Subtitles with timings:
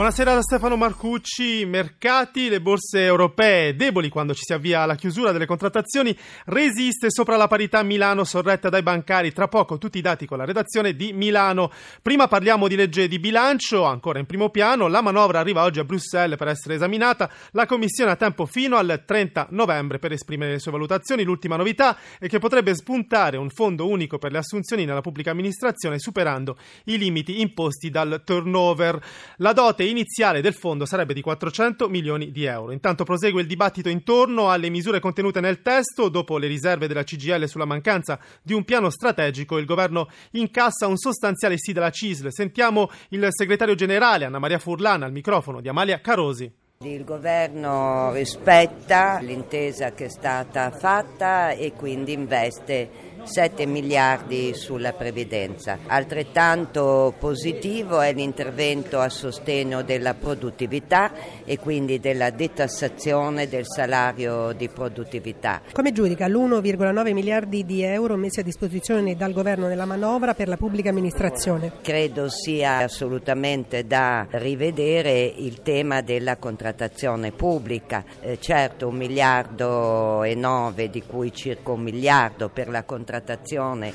[0.00, 1.66] Buonasera da Stefano Marcucci.
[1.66, 7.36] Mercati, le borse europee deboli quando ci si avvia alla chiusura delle contrattazioni, resiste sopra
[7.36, 9.30] la parità Milano sorretta dai bancari.
[9.30, 11.70] Tra poco tutti i dati con la redazione di Milano.
[12.00, 14.88] Prima parliamo di legge di bilancio, ancora in primo piano.
[14.88, 17.30] La manovra arriva oggi a Bruxelles per essere esaminata.
[17.50, 21.24] La Commissione ha tempo fino al 30 novembre per esprimere le sue valutazioni.
[21.24, 25.98] L'ultima novità è che potrebbe spuntare un fondo unico per le assunzioni nella pubblica amministrazione
[25.98, 28.98] superando i limiti imposti dal turnover.
[29.36, 32.72] La dote iniziale del fondo sarebbe di 400 milioni di euro.
[32.72, 36.08] Intanto prosegue il dibattito intorno alle misure contenute nel testo.
[36.08, 40.96] Dopo le riserve della CGL sulla mancanza di un piano strategico, il governo incassa un
[40.96, 42.28] sostanziale sì della CISL.
[42.30, 46.50] Sentiamo il segretario generale Anna Maria Furlana al microfono di Amalia Carosi.
[46.82, 55.78] Il governo rispetta l'intesa che è stata fatta e quindi investe 7 miliardi sulla previdenza.
[55.86, 61.12] Altrettanto positivo è l'intervento a sostegno della produttività
[61.44, 65.60] e quindi della detassazione del salario di produttività.
[65.72, 70.56] Come giudica l'1,9 miliardi di euro messi a disposizione dal governo nella manovra per la
[70.56, 71.72] pubblica amministrazione?
[71.82, 80.34] Credo sia assolutamente da rivedere il tema della contrattazione pubblica, eh, certo un miliardo e
[80.34, 83.08] nove di cui circa un miliardo per la contrattazione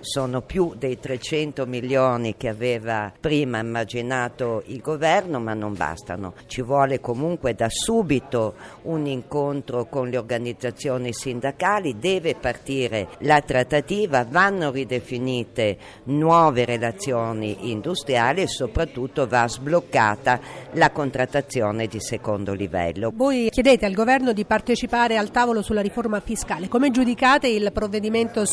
[0.00, 6.34] sono più dei 300 milioni che aveva prima immaginato il governo, ma non bastano.
[6.46, 14.24] Ci vuole comunque da subito un incontro con le organizzazioni sindacali, deve partire la trattativa,
[14.28, 20.40] vanno ridefinite nuove relazioni industriali e soprattutto va sbloccata
[20.72, 23.12] la contrattazione di secondo livello.
[23.14, 26.68] Voi chiedete al governo di partecipare al tavolo sulla riforma fiscale.
[26.68, 28.44] Come giudicate il provvedimento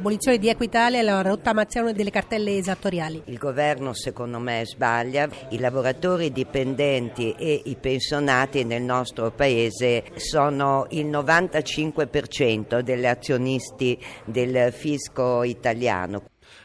[0.00, 3.22] sull'abolizione di Equitalia e la rottamazione delle cartelle esattoriali?
[3.26, 5.28] Il governo secondo me sbaglia.
[5.50, 14.72] I lavoratori dipendenti e i pensionati nel nostro paese sono il 95% degli azionisti del
[14.72, 16.22] fisco italiano.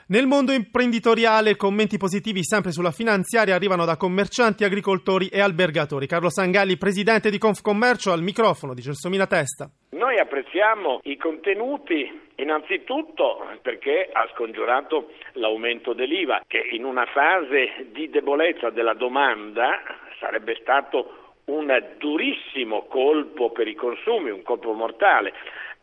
[0.07, 6.05] Nel mondo imprenditoriale commenti positivi sempre sulla finanziaria arrivano da commercianti, agricoltori e albergatori.
[6.05, 9.67] Carlo Sangalli, presidente di Confcommercio, al microfono di Gelsomina Testa.
[9.97, 18.07] Noi apprezziamo i contenuti innanzitutto perché ha scongiurato l'aumento dell'IVA che in una fase di
[18.07, 19.81] debolezza della domanda
[20.19, 21.65] sarebbe stato un
[21.97, 25.33] durissimo colpo per i consumi, un colpo mortale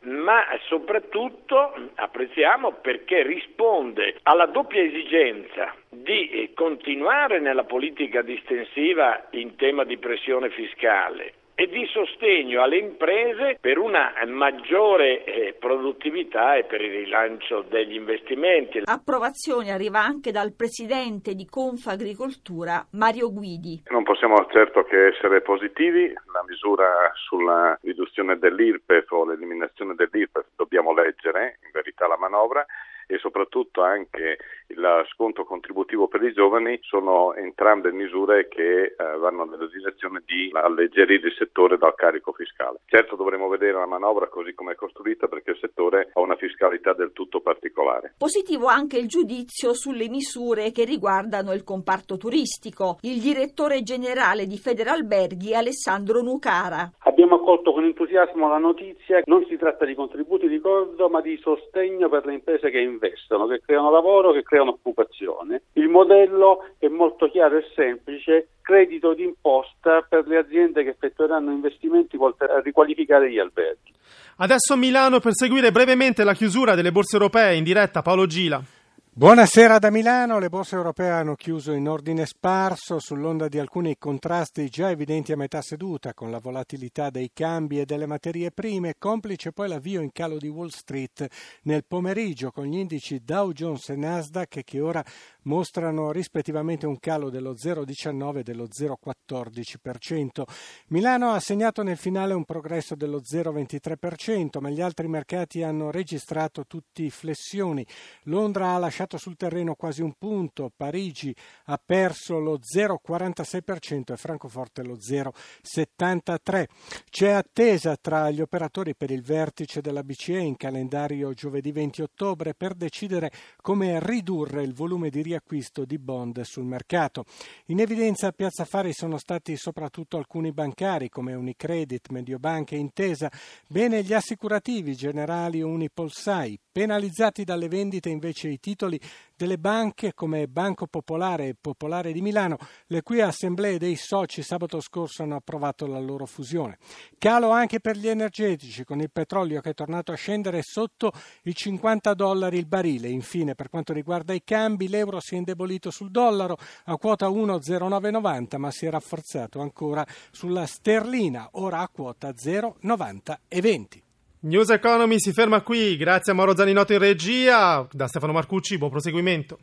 [0.03, 9.85] ma soprattutto apprezziamo perché risponde alla doppia esigenza di continuare nella politica distensiva in tema
[9.85, 16.81] di pressione fiscale e di sostegno alle imprese per una maggiore eh, produttività e per
[16.81, 18.83] il rilancio degli investimenti.
[18.85, 23.83] Approvazione arriva anche dal presidente di Confagricoltura Mario Guidi.
[23.91, 30.93] Non possiamo certo che essere positivi, la misura sulla riduzione dell'IRPEF o l'eliminazione dell'IRPEF dobbiamo
[30.95, 32.65] leggere in verità la manovra
[33.07, 34.39] e soprattutto anche
[34.83, 40.51] il sconto contributivo per i giovani sono entrambe misure che eh, vanno nella direzione di
[40.53, 42.81] alleggerire il settore dal carico fiscale.
[42.87, 46.93] Certo dovremo vedere la manovra così come è costruita perché il settore ha una fiscalità
[46.95, 48.15] del tutto particolare.
[48.19, 52.99] Positivo anche il giudizio sulle misure che riguardano il comparto turistico.
[53.03, 56.91] Il direttore generale di Federalberghi Alessandro Nucara.
[57.23, 61.39] Abbiamo accolto con entusiasmo la notizia, non si tratta di contributi di cordo ma di
[61.41, 65.63] sostegno per le imprese che investono, che creano lavoro, che creano occupazione.
[65.75, 72.17] Il modello è molto chiaro e semplice, credito d'imposta per le aziende che effettueranno investimenti
[72.17, 73.93] volti a riqualificare gli alberghi.
[74.39, 78.82] Adesso Milano per seguire brevemente la chiusura delle borse europee in diretta Paolo Gila.
[79.15, 84.71] Buonasera da Milano, le borse europee hanno chiuso in ordine sparso sull'onda di alcuni contrasti
[84.71, 89.53] già evidenti a metà seduta con la volatilità dei cambi e delle materie prime, complice
[89.53, 91.27] poi l'avvio in calo di Wall Street
[91.65, 95.05] nel pomeriggio con gli indici Dow Jones e Nasdaq che ora
[95.43, 100.43] mostrano rispettivamente un calo dello 0,19 e dello 0,14%.
[100.87, 106.65] Milano ha segnato nel finale un progresso dello 0,23%, ma gli altri mercati hanno registrato
[106.67, 107.87] tutti flessioni.
[108.23, 111.35] Londra ha lasciato sul terreno quasi un punto, Parigi
[111.67, 116.65] ha perso lo 0,46% e Francoforte lo 0,73%.
[117.11, 122.55] C'è attesa tra gli operatori per il vertice della BCE in calendario giovedì 20 ottobre
[122.55, 127.25] per decidere come ridurre il volume di riacquisto di bond sul mercato.
[127.67, 133.31] In evidenza a Piazza Fari sono stati soprattutto alcuni bancari come Unicredit, Mediobanca e Intesa,
[133.69, 138.99] bene gli assicurativi generali Unipolsai, penalizzati dalle vendite invece i titoli
[139.37, 144.81] delle banche come Banco Popolare e Popolare di Milano, le cui assemblee dei soci sabato
[144.81, 146.79] scorso hanno approvato la loro fusione.
[147.19, 151.55] Calo anche per gli energetici, con il petrolio che è tornato a scendere sotto i
[151.55, 153.09] 50 dollari il barile.
[153.09, 158.57] Infine, per quanto riguarda i cambi, l'euro si è indebolito sul dollaro a quota 1,0990,
[158.59, 164.11] ma si è rafforzato ancora sulla sterlina, ora a quota 0,9020.
[164.45, 168.91] News Economy si ferma qui, grazie a Mauro Zaninotto in regia, da Stefano Marcucci, buon
[168.91, 169.57] proseguimento.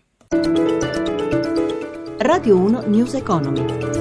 [2.20, 3.99] Radio 1 News Economy.